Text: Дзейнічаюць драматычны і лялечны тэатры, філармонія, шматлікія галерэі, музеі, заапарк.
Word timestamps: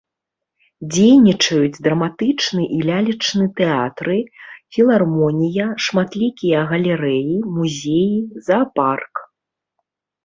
Дзейнічаюць 0.93 1.81
драматычны 1.87 2.63
і 2.77 2.79
лялечны 2.89 3.45
тэатры, 3.61 4.17
філармонія, 4.77 5.67
шматлікія 5.89 6.67
галерэі, 6.75 7.35
музеі, 7.59 8.19
заапарк. 8.49 9.27